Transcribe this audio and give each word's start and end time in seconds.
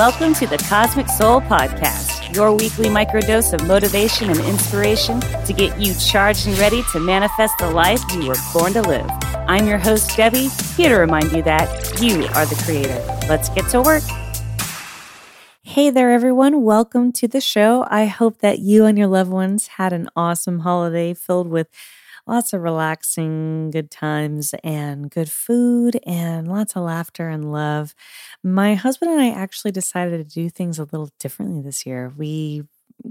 Welcome 0.00 0.32
to 0.36 0.46
the 0.46 0.56
Cosmic 0.56 1.08
Soul 1.10 1.42
Podcast, 1.42 2.34
your 2.34 2.52
weekly 2.52 2.86
microdose 2.86 3.52
of 3.52 3.66
motivation 3.66 4.30
and 4.30 4.40
inspiration 4.40 5.20
to 5.20 5.52
get 5.52 5.78
you 5.78 5.92
charged 5.94 6.46
and 6.46 6.58
ready 6.58 6.82
to 6.92 6.98
manifest 6.98 7.58
the 7.58 7.70
life 7.70 8.00
you 8.14 8.26
were 8.26 8.34
born 8.54 8.72
to 8.72 8.80
live. 8.80 9.06
I'm 9.46 9.66
your 9.66 9.76
host, 9.76 10.16
Debbie, 10.16 10.48
here 10.74 10.88
to 10.88 10.94
remind 10.94 11.30
you 11.32 11.42
that 11.42 12.00
you 12.00 12.24
are 12.28 12.46
the 12.46 12.58
creator. 12.64 12.98
Let's 13.28 13.50
get 13.50 13.68
to 13.72 13.82
work. 13.82 14.02
Hey 15.60 15.90
there, 15.90 16.10
everyone. 16.10 16.62
Welcome 16.62 17.12
to 17.12 17.28
the 17.28 17.42
show. 17.42 17.86
I 17.90 18.06
hope 18.06 18.38
that 18.38 18.58
you 18.58 18.86
and 18.86 18.96
your 18.96 19.06
loved 19.06 19.30
ones 19.30 19.66
had 19.66 19.92
an 19.92 20.08
awesome 20.16 20.60
holiday 20.60 21.12
filled 21.12 21.48
with 21.48 21.68
lots 22.26 22.52
of 22.52 22.62
relaxing, 22.62 23.70
good 23.70 23.90
times, 23.90 24.54
and 24.64 25.10
good 25.10 25.30
food, 25.30 25.98
and 26.06 26.48
lots 26.48 26.76
of 26.76 26.82
laughter 26.84 27.28
and 27.28 27.52
love. 27.52 27.94
My 28.42 28.74
husband 28.74 29.12
and 29.12 29.20
I 29.20 29.30
actually 29.30 29.72
decided 29.72 30.18
to 30.18 30.34
do 30.34 30.48
things 30.50 30.78
a 30.78 30.84
little 30.84 31.10
differently 31.18 31.60
this 31.62 31.86
year. 31.86 32.12
We 32.16 32.64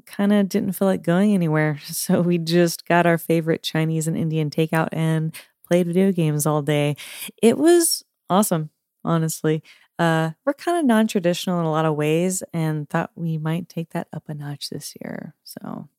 kind 0.05 0.34
of 0.34 0.50
didn't 0.50 0.73
feel 0.73 0.88
like 0.88 1.02
going 1.03 1.34
anywhere. 1.34 1.80
So 2.00 2.22
we 2.22 2.38
just 2.38 2.86
got 2.88 3.05
our 3.05 3.17
favorite 3.17 3.62
Chinese 3.64 4.08
and 4.08 4.17
Indian 4.17 4.50
takeout 4.50 4.90
and 4.91 5.36
played 5.67 5.88
video 5.88 6.12
games 6.12 6.45
all 6.45 6.62
day. 6.62 6.95
It 7.41 7.58
was 7.58 8.03
awesome, 8.30 8.70
honestly. 9.03 9.62
Uh, 10.00 10.31
we're 10.45 10.53
kind 10.53 10.80
of 10.80 10.86
non 10.86 11.08
traditional 11.08 11.59
in 11.59 11.66
a 11.66 11.72
lot 11.72 11.86
of 11.86 11.95
ways 11.95 12.41
and 12.53 12.89
thought 12.89 13.12
we 13.16 13.38
might 13.38 13.67
take 13.67 13.89
that 13.89 14.08
up 14.14 14.23
a 14.30 14.34
notch 14.34 14.70
this 14.70 14.94
year. 15.02 15.36
So 15.44 15.89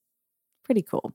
pretty 0.71 0.83
cool. 0.83 1.13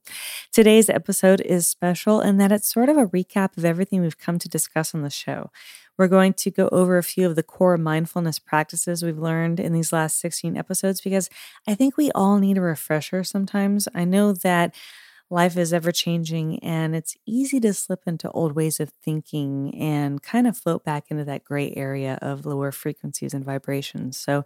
Today's 0.51 0.89
episode 0.89 1.39
is 1.39 1.65
special 1.65 2.19
in 2.19 2.35
that 2.39 2.51
it's 2.51 2.69
sort 2.69 2.89
of 2.89 2.97
a 2.97 3.05
recap 3.05 3.55
of 3.55 3.63
everything 3.63 4.01
we've 4.01 4.17
come 4.17 4.37
to 4.39 4.49
discuss 4.49 4.93
on 4.93 5.01
the 5.01 5.09
show. 5.09 5.49
We're 5.97 6.09
going 6.09 6.33
to 6.33 6.51
go 6.51 6.67
over 6.73 6.97
a 6.97 7.03
few 7.03 7.25
of 7.25 7.37
the 7.37 7.41
core 7.41 7.77
mindfulness 7.77 8.37
practices 8.37 9.01
we've 9.01 9.17
learned 9.17 9.61
in 9.61 9.71
these 9.71 9.93
last 9.93 10.19
16 10.19 10.57
episodes 10.57 10.99
because 10.99 11.29
I 11.65 11.73
think 11.73 11.95
we 11.95 12.11
all 12.11 12.37
need 12.37 12.57
a 12.57 12.61
refresher 12.61 13.23
sometimes. 13.23 13.87
I 13.95 14.03
know 14.03 14.33
that 14.33 14.75
life 15.29 15.55
is 15.55 15.71
ever 15.71 15.93
changing 15.93 16.59
and 16.59 16.93
it's 16.93 17.15
easy 17.25 17.61
to 17.61 17.73
slip 17.73 18.01
into 18.05 18.29
old 18.31 18.57
ways 18.57 18.81
of 18.81 18.91
thinking 19.01 19.73
and 19.73 20.21
kind 20.21 20.47
of 20.47 20.57
float 20.57 20.83
back 20.83 21.05
into 21.09 21.23
that 21.23 21.45
gray 21.45 21.73
area 21.77 22.19
of 22.21 22.45
lower 22.45 22.73
frequencies 22.73 23.33
and 23.33 23.45
vibrations. 23.45 24.17
So, 24.17 24.43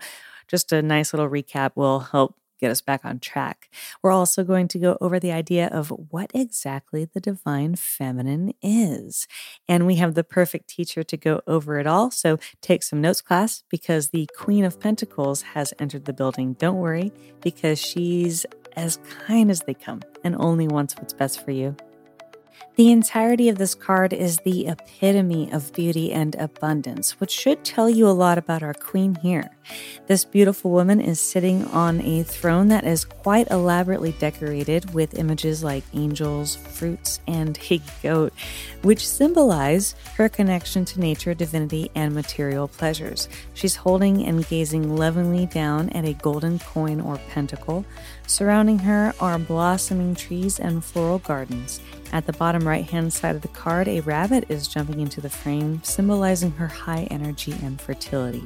just 0.48 0.72
a 0.72 0.82
nice 0.82 1.14
little 1.14 1.30
recap 1.30 1.72
will 1.76 2.00
help 2.00 2.36
get 2.60 2.72
us 2.72 2.82
back 2.82 3.06
on 3.06 3.20
track. 3.20 3.70
We're 4.04 4.12
also 4.12 4.44
going 4.44 4.68
to 4.70 4.80
go 4.80 4.98
over 5.02 5.20
the 5.20 5.32
idea 5.32 5.68
of 5.68 5.90
what 5.90 6.32
exactly 6.34 7.06
the 7.06 7.20
divine 7.20 7.76
feminine 7.76 8.54
is. 8.62 9.28
And 9.68 9.86
we 9.88 9.96
have 9.96 10.14
the 10.14 10.24
perfect 10.24 10.70
teacher 10.70 11.04
to 11.04 11.18
go 11.18 11.42
over 11.48 11.80
it 11.80 11.88
all. 11.88 12.12
So 12.12 12.38
take 12.62 12.84
some 12.84 13.02
notes, 13.02 13.22
class, 13.22 13.64
because 13.70 14.10
the 14.10 14.30
Queen 14.38 14.66
of 14.66 14.80
Pentacles 14.80 15.42
has 15.42 15.74
entered 15.80 16.06
the 16.06 16.14
building. 16.14 16.54
Don't 16.54 16.78
worry, 16.78 17.12
because 17.42 17.80
she's 17.80 18.46
as 18.76 18.98
kind 19.26 19.50
as 19.50 19.62
they 19.62 19.74
come 19.74 20.02
and 20.24 20.36
only 20.38 20.68
wants 20.68 20.96
what's 20.96 21.14
best 21.14 21.44
for 21.44 21.52
you. 21.52 21.76
The 22.76 22.92
entirety 22.92 23.50
of 23.50 23.58
this 23.58 23.76
card 23.76 24.14
is 24.14 24.38
the 24.38 24.68
epitome 24.68 25.52
of 25.52 25.74
beauty 25.74 26.14
and 26.14 26.34
abundance, 26.36 27.20
which 27.20 27.32
should 27.32 27.66
tell 27.66 27.90
you 27.90 28.08
a 28.08 28.12
lot 28.12 28.38
about 28.38 28.64
our 28.64 28.74
queen 28.74 29.16
here. 29.16 29.50
This 30.08 30.24
beautiful 30.24 30.72
woman 30.72 31.02
is 31.02 31.20
sitting 31.20 31.66
on 31.66 32.00
a 32.00 32.24
throne 32.24 32.70
that 32.70 32.86
is 32.86 33.04
quite 33.04 33.52
elaborately 33.52 34.14
decorated 34.14 34.94
with 34.94 35.20
images 35.20 35.62
like 35.62 35.84
angels, 35.94 36.56
fruits, 36.56 37.20
and 37.28 37.60
a 37.70 37.82
goat, 38.02 38.32
which 38.82 39.06
symbolize 39.06 39.94
her 40.16 40.30
connection 40.30 40.86
to 40.86 41.02
nature, 41.02 41.34
divinity, 41.34 41.92
and 41.96 42.16
material 42.16 42.70
pleasures. 42.70 43.28
She's 43.56 43.76
holding 43.76 44.26
and 44.26 44.48
gazing 44.48 44.96
lovingly 44.96 45.48
down 45.48 45.90
at 45.90 46.06
a 46.06 46.14
golden 46.14 46.60
coin 46.60 47.02
or 47.02 47.18
pentacle. 47.30 47.86
Surrounding 48.26 48.80
her 48.80 49.14
are 49.20 49.38
blossoming 49.38 50.16
trees 50.16 50.60
and 50.60 50.84
floral 50.84 51.20
gardens. 51.20 51.82
At 52.12 52.26
the 52.26 52.34
bottom 52.34 52.68
right 52.68 52.90
hand 52.90 53.14
side 53.14 53.36
of 53.36 53.44
the 53.44 53.48
card, 53.50 53.88
a 53.88 54.02
rabbit 54.02 54.46
is 54.50 54.68
jumping 54.68 55.00
into 55.00 55.22
the 55.22 55.30
frame, 55.30 55.82
symbolizing 55.84 56.52
her 56.52 56.68
high 56.68 57.08
energy 57.12 57.54
and 57.64 57.80
fertility. 57.80 58.44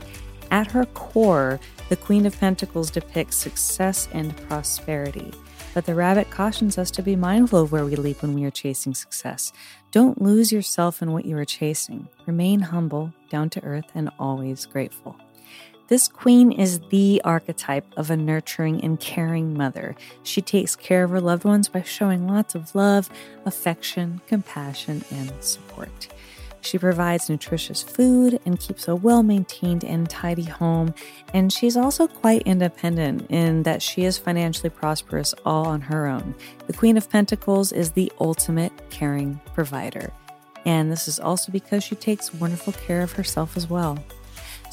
At 0.52 0.72
her 0.72 0.86
core, 0.86 1.60
the 1.90 1.96
Queen 1.96 2.26
of 2.26 2.40
Pentacles 2.40 2.92
depicts 2.92 3.38
success 3.38 4.08
and 4.12 4.36
prosperity. 4.48 5.32
But 5.74 5.86
the 5.86 5.96
rabbit 5.96 6.30
cautions 6.30 6.78
us 6.78 6.92
to 6.92 7.02
be 7.02 7.16
mindful 7.16 7.62
of 7.62 7.72
where 7.72 7.86
we 7.86 7.96
leap 7.96 8.22
when 8.22 8.34
we 8.36 8.44
are 8.44 8.52
chasing 8.52 8.94
success. 8.94 9.52
Don't 9.92 10.22
lose 10.22 10.52
yourself 10.52 11.02
in 11.02 11.12
what 11.12 11.26
you 11.26 11.38
are 11.38 11.46
chasing. 11.46 12.08
Remain 12.28 12.60
humble, 12.60 13.14
down 13.30 13.50
to 13.52 13.64
earth, 13.64 13.90
and 13.96 14.12
always 14.20 14.66
grateful. 14.66 15.16
This 15.94 16.08
queen 16.08 16.52
is 16.52 16.80
the 16.90 17.22
archetype 17.24 17.86
of 17.96 18.10
a 18.10 18.18
nurturing 18.18 18.84
and 18.84 19.00
caring 19.00 19.56
mother. 19.56 19.96
She 20.24 20.42
takes 20.42 20.76
care 20.76 21.04
of 21.04 21.12
her 21.12 21.22
loved 21.22 21.44
ones 21.44 21.70
by 21.70 21.84
showing 21.84 22.28
lots 22.28 22.56
of 22.56 22.74
love, 22.74 23.12
affection, 23.46 24.20
compassion, 24.26 25.06
and 25.12 25.32
support. 25.44 26.08
She 26.62 26.80
provides 26.80 27.30
nutritious 27.30 27.84
food 27.84 28.40
and 28.44 28.60
keeps 28.60 28.88
a 28.88 28.96
well 28.96 29.22
maintained 29.22 29.84
and 29.84 30.10
tidy 30.10 30.46
home. 30.46 30.96
And 31.32 31.54
she's 31.54 31.78
also 31.78 32.08
quite 32.08 32.42
independent 32.42 33.30
in 33.30 33.62
that 33.62 33.84
she 33.84 34.04
is 34.04 34.18
financially 34.18 34.72
prosperous 34.72 35.36
all 35.46 35.68
on 35.68 35.82
her 35.82 36.08
own. 36.08 36.34
The 36.66 36.74
Queen 36.74 36.98
of 36.98 37.08
Pentacles 37.08 37.72
is 37.72 37.92
the 37.92 38.12
ultimate 38.20 38.74
caring 38.90 39.40
provider. 39.54 40.12
And 40.66 40.92
this 40.92 41.08
is 41.08 41.20
also 41.20 41.52
because 41.52 41.84
she 41.84 41.94
takes 41.94 42.34
wonderful 42.34 42.74
care 42.74 43.04
of 43.04 43.12
herself 43.12 43.56
as 43.56 43.70
well. 43.70 44.04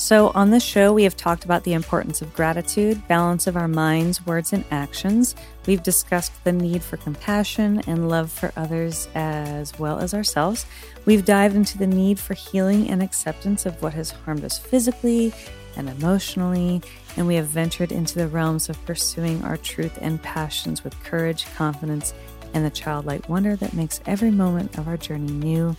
So, 0.01 0.33
on 0.35 0.49
this 0.49 0.63
show, 0.63 0.95
we 0.95 1.05
have 1.05 1.15
talked 1.15 1.45
about 1.45 1.65
the 1.65 1.75
importance 1.75 2.23
of 2.23 2.33
gratitude, 2.33 3.07
balance 3.07 3.47
of 3.47 3.55
our 3.55 3.69
minds, 3.69 4.25
words, 4.25 4.55
and 4.55 4.65
actions. 4.71 5.37
We've 5.67 5.83
discussed 5.83 6.33
the 6.43 6.53
need 6.53 6.83
for 6.83 6.97
compassion 6.97 7.83
and 7.87 8.09
love 8.09 8.33
for 8.33 8.51
others 8.57 9.09
as 9.15 9.79
well 9.79 9.99
as 9.99 10.15
ourselves. 10.15 10.65
We've 11.05 11.27
dived 11.27 11.55
into 11.55 11.77
the 11.77 11.87
need 11.87 12.19
for 12.19 12.33
healing 12.33 12.89
and 12.89 13.03
acceptance 13.03 13.67
of 13.67 13.83
what 13.83 13.93
has 13.93 14.11
harmed 14.11 14.43
us 14.43 14.59
physically 14.59 15.35
and 15.77 15.91
emotionally. 15.91 16.81
And 17.19 17.27
we 17.27 17.35
have 17.35 17.49
ventured 17.49 17.93
into 17.93 18.15
the 18.15 18.27
realms 18.27 18.71
of 18.71 18.83
pursuing 18.87 19.45
our 19.45 19.59
truth 19.59 19.99
and 20.01 20.21
passions 20.23 20.83
with 20.83 20.99
courage, 21.05 21.45
confidence, 21.57 22.15
and 22.55 22.65
the 22.65 22.71
childlike 22.71 23.29
wonder 23.29 23.55
that 23.55 23.75
makes 23.75 24.01
every 24.07 24.31
moment 24.31 24.79
of 24.79 24.89
our 24.89 24.97
journey 24.97 25.31
new 25.31 25.77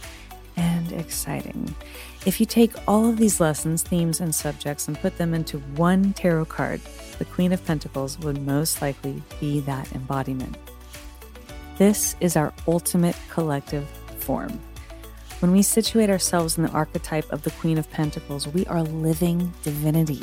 and 0.61 0.91
exciting. 0.91 1.73
If 2.27 2.39
you 2.39 2.45
take 2.45 2.71
all 2.87 3.09
of 3.09 3.17
these 3.17 3.39
lessons, 3.39 3.81
themes, 3.81 4.21
and 4.21 4.33
subjects 4.33 4.87
and 4.87 4.99
put 4.99 5.17
them 5.17 5.33
into 5.33 5.57
one 5.75 6.13
tarot 6.13 6.45
card, 6.45 6.81
the 7.17 7.25
Queen 7.25 7.51
of 7.51 7.65
Pentacles 7.65 8.19
would 8.19 8.45
most 8.45 8.79
likely 8.79 9.23
be 9.39 9.59
that 9.61 9.91
embodiment. 9.93 10.55
This 11.79 12.15
is 12.19 12.35
our 12.35 12.53
ultimate 12.67 13.15
collective 13.29 13.89
form. 14.19 14.59
When 15.39 15.51
we 15.51 15.63
situate 15.63 16.11
ourselves 16.11 16.57
in 16.57 16.63
the 16.63 16.69
archetype 16.69 17.31
of 17.31 17.41
the 17.41 17.51
Queen 17.51 17.79
of 17.79 17.89
Pentacles, 17.89 18.47
we 18.47 18.63
are 18.67 18.83
living 18.83 19.51
divinity. 19.63 20.21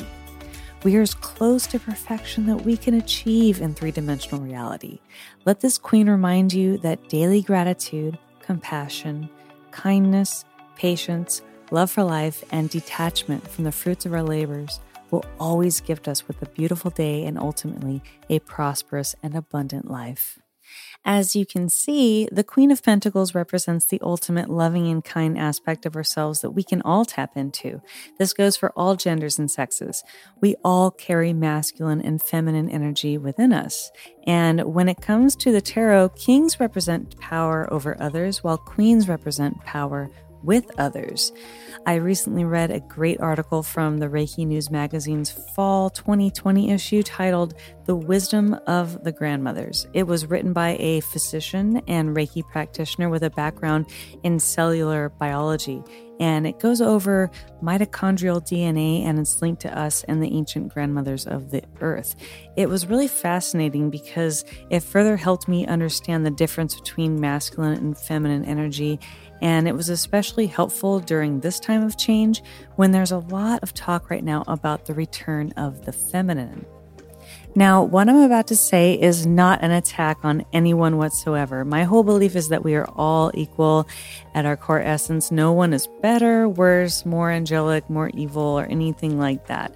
We 0.83 0.95
are 0.95 1.01
as 1.01 1.13
close 1.13 1.67
to 1.67 1.79
perfection 1.79 2.45
that 2.45 2.63
we 2.63 2.77
can 2.77 2.93
achieve 2.93 3.59
in 3.59 3.73
three 3.73 3.91
dimensional 3.91 4.39
reality. 4.39 4.99
Let 5.43 5.59
this 5.59 5.77
Queen 5.77 6.09
remind 6.09 6.53
you 6.53 6.77
that 6.77 7.09
daily 7.09 7.41
gratitude, 7.41 8.17
compassion, 8.41 9.29
kindness, 9.71 10.45
patience, 10.75 11.41
love 11.71 11.91
for 11.91 12.03
life, 12.03 12.43
and 12.51 12.69
detachment 12.69 13.47
from 13.47 13.63
the 13.63 13.71
fruits 13.71 14.05
of 14.05 14.13
our 14.13 14.23
labors 14.23 14.79
will 15.11 15.25
always 15.39 15.81
gift 15.81 16.07
us 16.07 16.27
with 16.27 16.41
a 16.41 16.49
beautiful 16.49 16.91
day 16.91 17.25
and 17.25 17.37
ultimately 17.37 18.01
a 18.29 18.39
prosperous 18.39 19.15
and 19.23 19.35
abundant 19.35 19.89
life. 19.89 20.39
As 21.05 21.35
you 21.35 21.45
can 21.45 21.69
see, 21.69 22.27
the 22.31 22.43
Queen 22.43 22.71
of 22.71 22.83
Pentacles 22.83 23.33
represents 23.33 23.85
the 23.85 24.01
ultimate 24.01 24.49
loving 24.49 24.87
and 24.87 25.03
kind 25.03 25.37
aspect 25.37 25.85
of 25.85 25.95
ourselves 25.95 26.41
that 26.41 26.51
we 26.51 26.61
can 26.61 26.81
all 26.81 27.05
tap 27.05 27.37
into. 27.37 27.81
This 28.17 28.33
goes 28.33 28.57
for 28.57 28.71
all 28.75 28.95
genders 28.95 29.39
and 29.39 29.49
sexes. 29.49 30.03
We 30.41 30.55
all 30.63 30.91
carry 30.91 31.31
masculine 31.31 32.01
and 32.01 32.21
feminine 32.21 32.69
energy 32.69 33.17
within 33.17 33.53
us. 33.53 33.91
And 34.27 34.73
when 34.73 34.89
it 34.89 35.01
comes 35.01 35.35
to 35.37 35.51
the 35.51 35.61
tarot, 35.61 36.09
kings 36.09 36.59
represent 36.59 37.17
power 37.19 37.71
over 37.71 37.99
others, 38.01 38.43
while 38.43 38.57
queens 38.57 39.07
represent 39.07 39.63
power 39.63 40.11
with 40.43 40.69
others. 40.77 41.31
I 41.85 41.95
recently 41.95 42.43
read 42.43 42.71
a 42.71 42.79
great 42.79 43.19
article 43.19 43.63
from 43.63 43.97
the 43.97 44.07
Reiki 44.07 44.45
News 44.45 44.69
Magazine's 44.69 45.31
fall 45.55 45.89
2020 45.89 46.71
issue 46.71 47.03
titled 47.03 47.53
The 47.85 47.95
Wisdom 47.95 48.53
of 48.67 49.03
the 49.03 49.11
Grandmothers. 49.11 49.87
It 49.93 50.03
was 50.03 50.25
written 50.25 50.53
by 50.53 50.77
a 50.79 50.99
physician 51.01 51.81
and 51.87 52.15
Reiki 52.15 52.47
practitioner 52.47 53.09
with 53.09 53.23
a 53.23 53.29
background 53.29 53.89
in 54.23 54.39
cellular 54.39 55.09
biology. 55.09 55.83
And 56.19 56.45
it 56.45 56.59
goes 56.59 56.81
over 56.81 57.31
mitochondrial 57.63 58.41
DNA 58.41 59.03
and 59.03 59.19
it's 59.19 59.41
linked 59.41 59.61
to 59.61 59.77
us 59.77 60.03
and 60.03 60.21
the 60.21 60.31
ancient 60.33 60.73
grandmothers 60.73 61.25
of 61.25 61.51
the 61.51 61.63
earth. 61.81 62.15
It 62.55 62.69
was 62.69 62.87
really 62.87 63.07
fascinating 63.07 63.89
because 63.89 64.45
it 64.69 64.83
further 64.83 65.17
helped 65.17 65.47
me 65.47 65.65
understand 65.65 66.25
the 66.25 66.31
difference 66.31 66.75
between 66.75 67.19
masculine 67.19 67.77
and 67.77 67.97
feminine 67.97 68.45
energy 68.45 68.99
and 69.41 69.67
it 69.67 69.75
was 69.75 69.89
especially 69.89 70.47
helpful 70.47 70.99
during 70.99 71.39
this 71.39 71.59
time 71.59 71.83
of 71.83 71.97
change 71.97 72.43
when 72.75 72.91
there's 72.91 73.11
a 73.11 73.19
lot 73.19 73.63
of 73.63 73.73
talk 73.73 74.09
right 74.09 74.23
now 74.23 74.43
about 74.47 74.85
the 74.85 74.93
return 74.93 75.53
of 75.55 75.85
the 75.85 75.93
feminine. 75.93 76.65
Now, 77.55 77.83
what 77.83 78.07
I'm 78.07 78.17
about 78.17 78.47
to 78.47 78.55
say 78.55 78.93
is 78.93 79.25
not 79.25 79.63
an 79.63 79.71
attack 79.71 80.19
on 80.23 80.45
anyone 80.53 80.97
whatsoever. 80.97 81.65
My 81.65 81.83
whole 81.83 82.03
belief 82.03 82.35
is 82.35 82.49
that 82.49 82.63
we 82.63 82.75
are 82.75 82.87
all 82.95 83.31
equal 83.33 83.87
at 84.33 84.45
our 84.45 84.55
core 84.55 84.79
essence. 84.79 85.31
No 85.31 85.51
one 85.51 85.73
is 85.73 85.87
better, 86.01 86.47
worse, 86.47 87.05
more 87.05 87.31
angelic, 87.31 87.89
more 87.89 88.11
evil, 88.13 88.43
or 88.43 88.65
anything 88.65 89.17
like 89.17 89.47
that. 89.47 89.75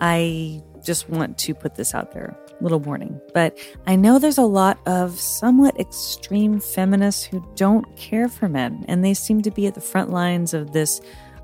I 0.00 0.62
just 0.84 1.08
want 1.10 1.38
to 1.38 1.54
put 1.54 1.74
this 1.74 1.94
out 1.94 2.12
there. 2.12 2.38
Little 2.60 2.80
warning. 2.80 3.20
But 3.34 3.58
I 3.86 3.96
know 3.96 4.18
there's 4.18 4.38
a 4.38 4.42
lot 4.42 4.78
of 4.86 5.18
somewhat 5.20 5.78
extreme 5.78 6.60
feminists 6.60 7.24
who 7.24 7.46
don't 7.56 7.96
care 7.96 8.28
for 8.28 8.48
men, 8.48 8.84
and 8.88 9.04
they 9.04 9.14
seem 9.14 9.42
to 9.42 9.50
be 9.50 9.66
at 9.66 9.74
the 9.74 9.80
front 9.80 10.10
lines 10.10 10.54
of 10.54 10.72
this 10.72 11.00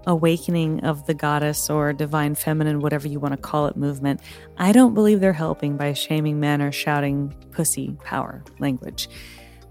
awakening 0.07 0.85
of 0.85 1.07
the 1.07 1.15
goddess 1.15 1.71
or 1.71 1.93
divine 1.93 2.35
feminine, 2.35 2.81
whatever 2.81 3.09
you 3.09 3.21
want 3.21 3.33
to 3.33 3.39
call 3.39 3.67
it, 3.67 3.77
movement. 3.77 4.21
I 4.59 4.73
don't 4.73 4.95
believe 4.95 5.21
they're 5.21 5.33
helping 5.33 5.77
by 5.77 5.93
shaming 5.93 6.41
men 6.41 6.63
or 6.63 6.73
shouting 6.73 7.35
pussy 7.53 7.97
power 8.05 8.45
language. 8.59 9.09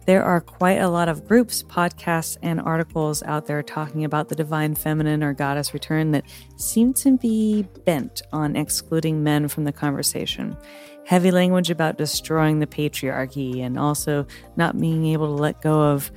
There 0.05 0.23
are 0.23 0.41
quite 0.41 0.79
a 0.79 0.89
lot 0.89 1.07
of 1.07 1.25
groups, 1.25 1.63
podcasts, 1.63 2.37
and 2.41 2.59
articles 2.59 3.23
out 3.23 3.45
there 3.45 3.63
talking 3.63 4.03
about 4.03 4.27
the 4.27 4.35
divine 4.35 4.75
feminine 4.75 5.23
or 5.23 5.33
goddess 5.33 5.73
return 5.73 6.11
that 6.11 6.25
seem 6.57 6.93
to 6.95 7.17
be 7.17 7.63
bent 7.85 8.21
on 8.33 8.57
excluding 8.57 9.23
men 9.23 9.47
from 9.47 9.63
the 9.63 9.71
conversation. 9.71 10.57
Heavy 11.05 11.31
language 11.31 11.69
about 11.69 11.97
destroying 11.97 12.59
the 12.59 12.67
patriarchy 12.67 13.61
and 13.61 13.79
also 13.79 14.27
not 14.57 14.77
being 14.77 15.05
able 15.05 15.27
to 15.27 15.41
let 15.41 15.61
go 15.61 15.81
of 15.81 16.11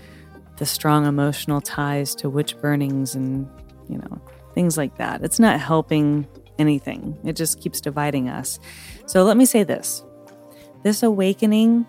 the 0.57 0.67
strong 0.67 1.07
emotional 1.07 1.61
ties 1.61 2.15
to 2.17 2.31
witch 2.31 2.57
burnings 2.59 3.15
and 3.15 3.49
you 3.88 3.99
know, 3.99 4.21
things 4.55 4.77
like 4.77 4.97
that. 4.99 5.23
It's 5.23 5.38
not 5.38 5.61
helping 5.61 6.27
anything, 6.59 7.19
it 7.25 7.35
just 7.37 7.61
keeps 7.61 7.81
dividing 7.81 8.29
us. 8.29 8.59
So 9.06 9.25
let 9.25 9.37
me 9.37 9.44
say 9.44 9.62
this 9.62 10.03
this 10.83 11.03
awakening, 11.03 11.85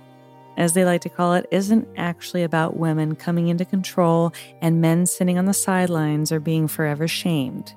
as 0.57 0.73
they 0.73 0.83
like 0.83 1.01
to 1.01 1.09
call 1.09 1.35
it, 1.35 1.45
isn't 1.51 1.87
actually 1.97 2.43
about 2.43 2.77
women 2.77 3.15
coming 3.15 3.47
into 3.47 3.63
control 3.63 4.33
and 4.61 4.81
men 4.81 5.05
sitting 5.05 5.37
on 5.37 5.45
the 5.45 5.53
sidelines 5.53 6.31
or 6.31 6.39
being 6.39 6.67
forever 6.67 7.07
shamed. 7.07 7.73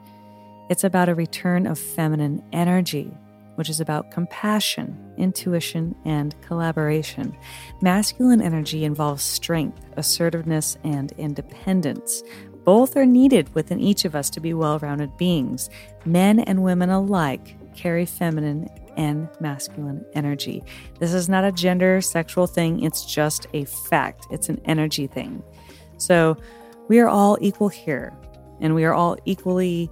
It's 0.70 0.84
about 0.84 1.08
a 1.08 1.14
return 1.14 1.66
of 1.66 1.78
feminine 1.78 2.42
energy, 2.52 3.12
which 3.56 3.68
is 3.68 3.80
about 3.80 4.10
compassion, 4.10 4.96
intuition, 5.18 5.94
and 6.06 6.34
collaboration. 6.40 7.36
Masculine 7.82 8.40
energy 8.40 8.84
involves 8.84 9.22
strength, 9.22 9.84
assertiveness, 9.98 10.78
and 10.82 11.12
independence, 11.18 12.22
both 12.64 12.96
are 12.96 13.06
needed 13.06 13.54
within 13.54 13.80
each 13.80 14.04
of 14.04 14.14
us 14.14 14.30
to 14.30 14.40
be 14.40 14.54
well 14.54 14.78
rounded 14.78 15.16
beings. 15.16 15.70
Men 16.04 16.40
and 16.40 16.62
women 16.62 16.90
alike 16.90 17.56
carry 17.74 18.06
feminine 18.06 18.68
and 18.96 19.28
masculine 19.40 20.04
energy. 20.14 20.62
This 20.98 21.14
is 21.14 21.28
not 21.28 21.44
a 21.44 21.52
gender 21.52 22.00
sexual 22.00 22.46
thing, 22.46 22.82
it's 22.82 23.04
just 23.04 23.46
a 23.54 23.64
fact, 23.64 24.26
it's 24.30 24.48
an 24.48 24.60
energy 24.64 25.06
thing. 25.06 25.42
So 25.96 26.36
we 26.88 26.98
are 26.98 27.08
all 27.08 27.38
equal 27.40 27.68
here, 27.68 28.12
and 28.60 28.74
we 28.74 28.84
are 28.84 28.92
all 28.92 29.16
equally 29.24 29.90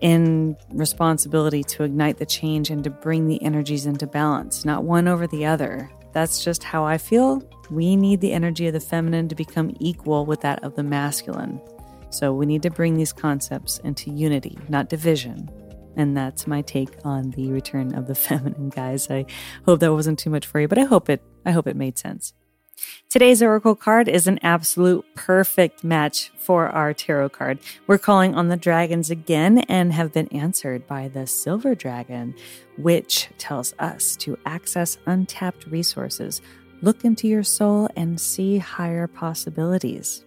in 0.00 0.56
responsibility 0.70 1.62
to 1.62 1.84
ignite 1.84 2.18
the 2.18 2.26
change 2.26 2.70
and 2.70 2.82
to 2.82 2.90
bring 2.90 3.28
the 3.28 3.40
energies 3.42 3.86
into 3.86 4.06
balance, 4.06 4.64
not 4.64 4.82
one 4.82 5.06
over 5.06 5.26
the 5.28 5.46
other. 5.46 5.88
That's 6.12 6.44
just 6.44 6.62
how 6.62 6.84
I 6.84 6.98
feel. 6.98 7.42
We 7.70 7.96
need 7.96 8.20
the 8.20 8.32
energy 8.32 8.66
of 8.66 8.74
the 8.74 8.80
feminine 8.80 9.28
to 9.28 9.34
become 9.34 9.74
equal 9.80 10.26
with 10.26 10.40
that 10.42 10.62
of 10.62 10.74
the 10.74 10.82
masculine. 10.82 11.60
So 12.10 12.34
we 12.34 12.44
need 12.44 12.62
to 12.62 12.70
bring 12.70 12.96
these 12.96 13.12
concepts 13.12 13.78
into 13.78 14.10
unity, 14.10 14.58
not 14.68 14.90
division. 14.90 15.48
And 15.96 16.16
that's 16.16 16.46
my 16.46 16.62
take 16.62 16.90
on 17.04 17.30
the 17.30 17.50
return 17.50 17.94
of 17.94 18.06
the 18.06 18.14
feminine, 18.26 18.68
guys. 18.68 19.10
I 19.10 19.26
hope 19.64 19.80
that 19.80 19.92
wasn't 19.92 20.18
too 20.18 20.30
much 20.30 20.46
for 20.46 20.60
you, 20.60 20.68
but 20.68 20.78
I 20.78 20.84
hope 20.84 21.08
it 21.08 21.22
I 21.44 21.50
hope 21.50 21.66
it 21.66 21.76
made 21.76 21.98
sense. 21.98 22.34
Today's 23.12 23.42
Oracle 23.42 23.74
card 23.74 24.08
is 24.08 24.26
an 24.26 24.38
absolute 24.42 25.04
perfect 25.14 25.84
match 25.84 26.30
for 26.38 26.68
our 26.68 26.94
tarot 26.94 27.28
card. 27.28 27.58
We're 27.86 27.98
calling 27.98 28.34
on 28.34 28.48
the 28.48 28.56
dragons 28.56 29.10
again 29.10 29.58
and 29.68 29.92
have 29.92 30.14
been 30.14 30.28
answered 30.28 30.86
by 30.86 31.08
the 31.08 31.26
silver 31.26 31.74
dragon, 31.74 32.34
which 32.78 33.28
tells 33.36 33.74
us 33.78 34.16
to 34.16 34.38
access 34.46 34.96
untapped 35.04 35.66
resources, 35.66 36.40
look 36.80 37.04
into 37.04 37.28
your 37.28 37.42
soul, 37.42 37.88
and 37.96 38.18
see 38.18 38.56
higher 38.56 39.06
possibilities. 39.06 40.24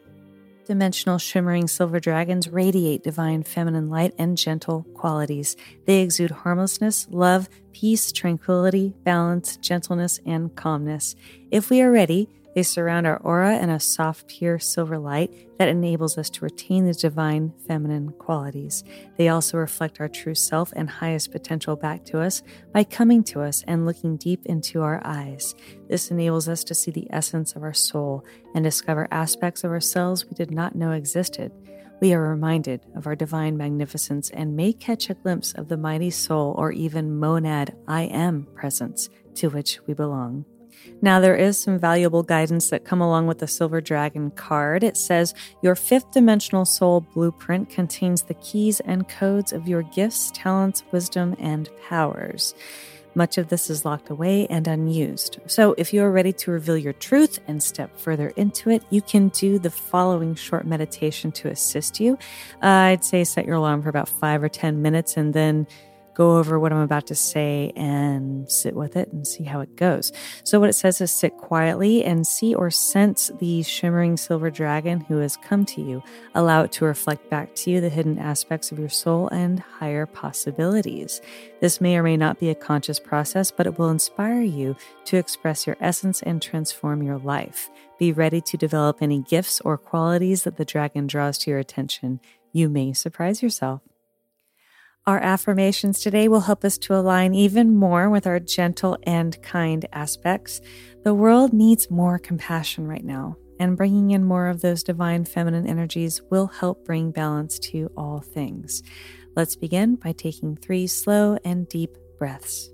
Dimensional 0.65 1.19
shimmering 1.19 1.67
silver 1.67 1.99
dragons 1.99 2.49
radiate 2.49 3.03
divine 3.03 3.43
feminine 3.43 3.87
light 3.89 4.13
and 4.17 4.35
gentle 4.35 4.83
qualities. 4.95 5.55
They 5.85 6.01
exude 6.01 6.31
harmlessness, 6.31 7.07
love, 7.11 7.49
peace, 7.71 8.11
tranquility, 8.11 8.95
balance, 9.03 9.57
gentleness, 9.57 10.19
and 10.25 10.55
calmness. 10.55 11.15
If 11.51 11.69
we 11.69 11.81
are 11.81 11.91
ready, 11.91 12.29
they 12.55 12.63
surround 12.63 13.05
our 13.05 13.17
aura 13.17 13.59
in 13.59 13.69
a 13.69 13.81
soft, 13.81 14.29
pure 14.29 14.57
silver 14.59 14.97
light 14.97 15.31
that 15.59 15.67
enables 15.67 16.17
us 16.17 16.29
to 16.31 16.45
retain 16.45 16.85
the 16.85 16.93
divine 16.93 17.53
feminine 17.67 18.13
qualities. 18.13 18.83
They 19.17 19.27
also 19.27 19.57
reflect 19.57 19.99
our 19.99 20.07
true 20.07 20.35
self 20.35 20.71
and 20.73 20.89
highest 20.89 21.33
potential 21.33 21.75
back 21.75 22.05
to 22.05 22.21
us 22.21 22.41
by 22.73 22.85
coming 22.85 23.25
to 23.25 23.41
us 23.41 23.63
and 23.67 23.85
looking 23.85 24.15
deep 24.15 24.45
into 24.45 24.81
our 24.81 25.01
eyes. 25.05 25.53
This 25.89 26.09
enables 26.11 26.47
us 26.47 26.63
to 26.63 26.73
see 26.73 26.91
the 26.91 27.07
essence 27.11 27.55
of 27.55 27.63
our 27.63 27.73
soul 27.73 28.25
and 28.55 28.63
discover 28.63 29.09
aspects 29.11 29.65
of 29.65 29.71
ourselves 29.71 30.25
we 30.25 30.33
did 30.33 30.51
not 30.51 30.75
know 30.75 30.91
existed. 30.91 31.51
We 32.01 32.13
are 32.13 32.21
reminded 32.21 32.81
of 32.95 33.05
our 33.05 33.15
divine 33.15 33.57
magnificence 33.57 34.29
and 34.29 34.55
may 34.55 34.71
catch 34.71 35.09
a 35.09 35.13
glimpse 35.13 35.53
of 35.53 35.67
the 35.67 35.77
mighty 35.77 36.09
soul 36.09 36.55
or 36.57 36.71
even 36.71 37.19
monad 37.19 37.75
I 37.85 38.03
am 38.03 38.47
presence 38.53 39.09
to 39.35 39.49
which 39.49 39.79
we 39.87 39.93
belong. 39.93 40.45
Now, 41.01 41.19
there 41.19 41.35
is 41.35 41.61
some 41.61 41.79
valuable 41.79 42.23
guidance 42.23 42.69
that 42.69 42.85
come 42.85 43.01
along 43.01 43.27
with 43.27 43.39
the 43.39 43.47
Silver 43.47 43.81
Dragon 43.81 44.31
card. 44.31 44.83
It 44.83 44.97
says, 44.97 45.33
Your 45.61 45.75
fifth 45.75 46.11
dimensional 46.11 46.65
soul 46.65 47.01
blueprint 47.01 47.69
contains 47.69 48.23
the 48.23 48.33
keys 48.35 48.79
and 48.81 49.07
codes 49.07 49.53
of 49.53 49.67
your 49.67 49.83
gifts, 49.83 50.31
talents, 50.33 50.83
wisdom, 50.91 51.35
and 51.39 51.69
powers. 51.87 52.55
Much 53.17 53.37
of 53.37 53.47
this 53.47 53.69
is 53.69 53.85
locked 53.85 54.09
away 54.09 54.45
and 54.47 54.67
unused. 54.67 55.39
So, 55.47 55.73
if 55.77 55.93
you 55.93 56.03
are 56.03 56.11
ready 56.11 56.33
to 56.33 56.51
reveal 56.51 56.77
your 56.77 56.93
truth 56.93 57.39
and 57.47 57.63
step 57.63 57.97
further 57.97 58.29
into 58.35 58.69
it, 58.69 58.83
you 58.89 59.01
can 59.01 59.29
do 59.29 59.57
the 59.57 59.69
following 59.69 60.35
short 60.35 60.67
meditation 60.67 61.31
to 61.33 61.47
assist 61.47 62.01
you. 62.01 62.17
Uh, 62.61 62.91
I'd 62.91 63.05
say 63.05 63.23
set 63.23 63.45
your 63.45 63.55
alarm 63.55 63.83
for 63.83 63.89
about 63.89 64.09
five 64.09 64.43
or 64.43 64.49
10 64.49 64.81
minutes 64.81 65.15
and 65.15 65.33
then 65.33 65.65
go 66.15 66.37
over 66.37 66.59
what 66.59 66.71
I'm 66.71 66.79
about 66.79 67.05
to 67.07 67.15
say 67.15 67.71
and 67.75 68.49
sit 68.49 68.75
with 68.75 68.95
it 68.95 69.11
and 69.11 69.27
see 69.27 69.43
how 69.43 69.59
it 69.59 69.75
goes. 69.75 70.11
So, 70.43 70.59
what 70.59 70.69
it 70.69 70.73
says 70.73 71.01
is 71.01 71.11
sit 71.11 71.37
quietly 71.37 72.03
and 72.03 72.25
see 72.25 72.55
or 72.55 72.71
sense 72.71 73.29
the 73.39 73.61
shimmering 73.63 74.17
silver 74.17 74.49
dragon 74.49 75.01
who 75.01 75.17
has 75.17 75.37
come 75.37 75.65
to 75.67 75.81
you. 75.81 76.01
Allow 76.33 76.63
it 76.63 76.71
to 76.73 76.85
reflect 76.85 77.29
back 77.29 77.53
to 77.55 77.71
you 77.71 77.81
the 77.81 77.89
hidden 77.89 78.17
aspects 78.17 78.71
of 78.71 78.79
your 78.79 78.89
soul 78.89 79.27
and 79.29 79.59
higher 79.59 80.05
possibilities. 80.05 81.21
This 81.59 81.81
may 81.81 81.97
or 81.97 82.03
may 82.03 82.17
not 82.17 82.39
be 82.39 82.49
a 82.49 82.55
conscious 82.55 82.99
process, 82.99 83.51
but 83.51 83.67
it 83.67 83.77
will 83.77 83.89
inspire 83.89 84.41
you 84.41 84.75
to 85.05 85.17
express 85.17 85.67
your 85.67 85.77
essence 85.81 86.21
and 86.23 86.41
transform 86.41 87.03
your 87.03 87.17
life. 87.17 87.69
Be 87.99 88.11
ready 88.11 88.41
to 88.41 88.57
develop 88.57 89.01
any 89.01 89.21
gifts 89.21 89.61
or 89.61 89.77
qualities 89.77 90.43
that 90.43 90.57
the 90.57 90.65
dragon 90.65 91.07
draws 91.07 91.37
to 91.39 91.51
your 91.51 91.59
attention. 91.59 92.19
You 92.51 92.69
may 92.69 92.93
surprise 92.93 93.43
yourself. 93.43 93.81
Our 95.07 95.19
affirmations 95.19 95.99
today 95.99 96.27
will 96.27 96.39
help 96.39 96.65
us 96.65 96.79
to 96.79 96.95
align 96.95 97.35
even 97.35 97.75
more 97.75 98.09
with 98.09 98.25
our 98.25 98.39
gentle 98.39 98.97
and 99.03 99.39
kind 99.43 99.85
aspects. 99.93 100.61
The 101.03 101.13
world 101.13 101.53
needs 101.53 101.91
more 101.91 102.17
compassion 102.17 102.87
right 102.87 103.05
now, 103.05 103.37
and 103.59 103.77
bringing 103.77 104.09
in 104.09 104.23
more 104.23 104.47
of 104.47 104.61
those 104.61 104.81
divine 104.81 105.25
feminine 105.25 105.67
energies 105.67 106.23
will 106.31 106.47
help 106.47 106.85
bring 106.85 107.11
balance 107.11 107.59
to 107.59 107.91
all 107.95 108.19
things. 108.19 108.81
Let's 109.35 109.55
begin 109.55 109.93
by 109.97 110.13
taking 110.13 110.55
three 110.55 110.87
slow 110.87 111.37
and 111.45 111.69
deep 111.69 111.95
breaths. 112.17 112.71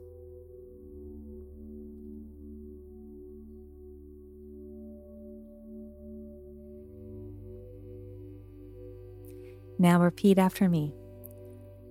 Now 9.77 9.99
repeat 9.99 10.37
after 10.37 10.69
me. 10.69 10.93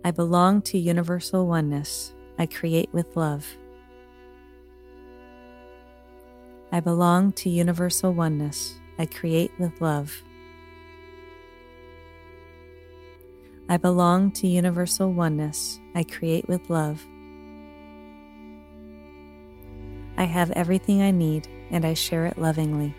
I 0.03 0.13
belong 0.13 0.63
to 0.63 0.79
universal 0.79 1.47
oneness. 1.47 2.15
I 2.39 2.47
create 2.47 2.89
with 2.91 3.17
love. 3.17 3.47
I 6.73 6.81
belong 6.81 7.33
to 7.33 7.51
universal 7.51 8.15
oneness. 8.15 8.81
I 8.99 9.05
create 9.05 9.53
with 9.59 9.79
love. 9.83 10.23
I 13.69 13.77
belong 13.77 14.31
to 14.33 14.47
universal 14.47 15.13
oneness. 15.13 15.79
I 15.95 16.05
create 16.05 16.49
with 16.49 16.71
love. 16.71 17.07
I 20.17 20.25
have 20.25 20.51
everything 20.53 21.03
I 21.03 21.11
need 21.11 21.47
and 21.71 21.85
I 21.85 21.93
share 21.93 22.25
it 22.25 22.39
lovingly. 22.39 22.95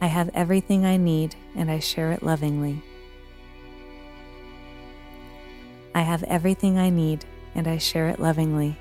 I 0.00 0.06
have 0.08 0.30
everything 0.34 0.84
I 0.84 0.96
need 0.96 1.36
and 1.54 1.70
I 1.70 1.78
share 1.78 2.10
it 2.10 2.24
lovingly. 2.24 2.82
I 5.94 6.02
have 6.02 6.22
everything 6.24 6.78
I 6.78 6.90
need 6.90 7.24
and 7.54 7.66
I 7.66 7.78
share 7.78 8.08
it 8.08 8.20
lovingly. 8.20 8.76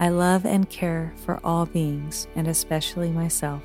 I 0.00 0.08
love 0.08 0.44
and 0.44 0.68
care 0.68 1.12
for 1.24 1.38
all 1.44 1.64
beings 1.64 2.26
and 2.34 2.48
especially 2.48 3.10
myself. 3.10 3.62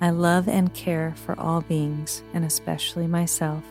I 0.00 0.10
love 0.10 0.48
and 0.48 0.74
care 0.74 1.14
for 1.16 1.38
all 1.40 1.62
beings 1.62 2.22
and 2.34 2.44
especially 2.44 3.06
myself. 3.06 3.64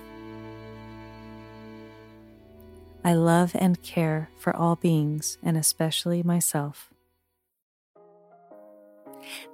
I 3.03 3.13
love 3.13 3.51
and 3.53 3.79
care 3.83 4.31
for 4.39 4.55
all 4.55 4.75
beings 4.75 5.37
and 5.43 5.55
especially 5.55 6.23
myself. 6.23 6.94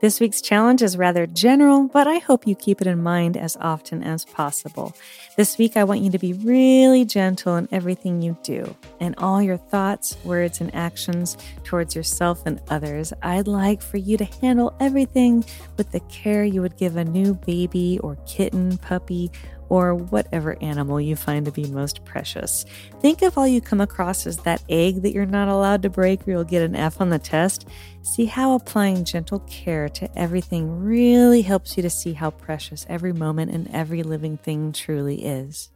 This 0.01 0.19
week's 0.19 0.41
challenge 0.41 0.81
is 0.81 0.97
rather 0.97 1.27
general, 1.27 1.87
but 1.87 2.07
I 2.07 2.17
hope 2.17 2.47
you 2.47 2.55
keep 2.55 2.81
it 2.81 2.87
in 2.87 3.03
mind 3.03 3.37
as 3.37 3.57
often 3.57 4.03
as 4.03 4.25
possible. 4.25 4.95
This 5.37 5.57
week, 5.57 5.77
I 5.77 5.83
want 5.83 6.01
you 6.01 6.09
to 6.11 6.19
be 6.19 6.33
really 6.33 7.05
gentle 7.05 7.55
in 7.55 7.67
everything 7.71 8.21
you 8.21 8.37
do, 8.43 8.75
in 8.99 9.15
all 9.17 9.41
your 9.41 9.57
thoughts, 9.57 10.17
words, 10.23 10.59
and 10.59 10.73
actions 10.73 11.37
towards 11.63 11.95
yourself 11.95 12.45
and 12.45 12.61
others. 12.69 13.13
I'd 13.21 13.47
like 13.47 13.81
for 13.81 13.97
you 13.97 14.17
to 14.17 14.25
handle 14.25 14.75
everything 14.79 15.45
with 15.77 15.91
the 15.91 15.99
care 16.01 16.43
you 16.43 16.61
would 16.61 16.77
give 16.77 16.97
a 16.97 17.05
new 17.05 17.35
baby 17.35 17.99
or 17.99 18.17
kitten, 18.25 18.77
puppy, 18.77 19.31
or 19.71 19.95
whatever 19.95 20.61
animal 20.61 20.99
you 20.99 21.15
find 21.15 21.45
to 21.45 21.51
be 21.51 21.65
most 21.67 22.03
precious. 22.03 22.65
Think 22.99 23.21
of 23.21 23.37
all 23.37 23.47
you 23.47 23.61
come 23.61 23.79
across 23.79 24.27
as 24.27 24.35
that 24.39 24.61
egg 24.67 25.01
that 25.01 25.13
you're 25.13 25.25
not 25.25 25.47
allowed 25.47 25.81
to 25.83 25.89
break 25.89 26.27
or 26.27 26.31
you'll 26.31 26.43
get 26.43 26.61
an 26.61 26.75
F 26.75 26.99
on 26.99 27.09
the 27.09 27.17
test. 27.17 27.65
See 28.01 28.25
how 28.25 28.53
applying 28.53 29.05
gentle 29.05 29.39
care 29.39 29.87
to 29.87 30.19
everything 30.19 30.83
really 30.83 31.41
helps 31.41 31.77
you 31.77 31.83
to 31.83 31.89
see 31.89 32.11
how 32.11 32.31
precious 32.31 32.85
every 32.89 33.13
moment 33.13 33.51
and 33.51 33.73
every 33.73 34.03
living 34.03 34.35
thing 34.35 34.73
truly 34.73 35.23
is. 35.23 35.70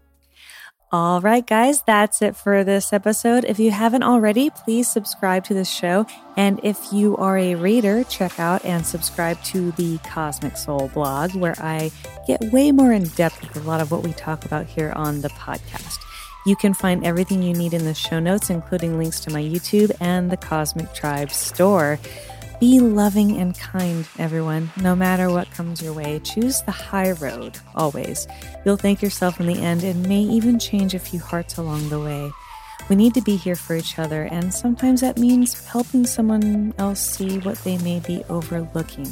All 0.92 1.20
right, 1.20 1.46
guys, 1.46 1.82
that's 1.82 2.22
it 2.22 2.36
for 2.36 2.64
this 2.64 2.94
episode. 2.94 3.44
If 3.44 3.60
you 3.60 3.72
haven't 3.72 4.04
already, 4.04 4.52
please 4.52 4.88
subscribe 4.88 5.44
to 5.46 5.54
this 5.54 5.70
show. 5.70 6.06
And 6.38 6.60
if 6.64 6.94
you 6.94 7.18
are 7.18 7.38
a 7.38 7.56
reader, 7.56 8.04
check 8.04 8.40
out 8.40 8.64
and 8.64 8.86
subscribe 8.86 9.42
to 9.46 9.72
the 9.72 9.98
Cosmic 10.00 10.56
Soul 10.58 10.92
blog, 10.94 11.34
where 11.34 11.56
I 11.58 11.92
get 12.28 12.40
way 12.54 12.72
more 12.72 12.94
in 12.94 13.06
depth 13.10 13.42
with 13.42 13.58
a 13.58 13.68
lot 13.68 13.82
of 13.82 13.92
what 13.92 14.04
we 14.04 14.14
talk 14.14 14.46
about 14.46 14.68
here 14.68 14.94
on 14.96 15.22
the 15.22 15.30
podcast. 15.30 15.98
You 16.46 16.56
can 16.56 16.76
find 16.76 17.04
everything 17.04 17.42
you 17.42 17.54
need 17.54 17.74
in 17.74 17.86
the 17.86 17.96
show 17.96 18.20
notes, 18.20 18.52
including 18.52 19.00
links 19.00 19.20
to 19.22 19.32
my 19.32 19.42
YouTube 19.42 19.92
and 20.00 20.30
the 20.30 20.38
Cosmic 20.38 20.94
Tribe 20.94 21.32
store. 21.32 22.00
Be 22.60 22.80
loving 22.80 23.38
and 23.38 23.58
kind, 23.58 24.08
everyone. 24.18 24.72
No 24.82 24.96
matter 24.96 25.30
what 25.30 25.52
comes 25.52 25.82
your 25.82 25.92
way, 25.92 26.20
choose 26.20 26.62
the 26.62 26.72
high 26.72 27.12
road, 27.12 27.58
always. 27.76 28.28
You'll 28.66 28.78
thank 28.78 29.02
yourself 29.02 29.42
in 29.42 29.48
the 29.48 29.62
end 29.62 29.84
and 29.84 30.08
may 30.08 30.22
even 30.22 30.58
change 30.58 30.94
a 30.94 31.00
few 31.00 31.20
hearts 31.20 31.58
along 31.58 31.90
the 31.90 32.00
way. 32.00 32.32
We 32.90 32.96
need 32.96 33.14
to 33.16 33.22
be 33.22 33.36
here 33.36 33.58
for 33.58 33.76
each 33.76 34.00
other, 34.00 34.24
and 34.24 34.54
sometimes 34.54 35.02
that 35.02 35.18
means 35.20 35.66
helping 35.66 36.06
someone 36.06 36.74
else 36.78 37.02
see 37.02 37.40
what 37.40 37.58
they 37.60 37.78
may 37.80 38.00
be 38.00 38.24
overlooking. 38.30 39.12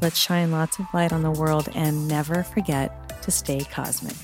Let's 0.00 0.18
shine 0.18 0.52
lots 0.52 0.78
of 0.78 0.86
light 0.94 1.12
on 1.12 1.22
the 1.22 1.32
world 1.32 1.68
and 1.74 2.06
never 2.06 2.44
forget 2.44 3.20
to 3.22 3.32
stay 3.32 3.64
cosmic. 3.64 4.14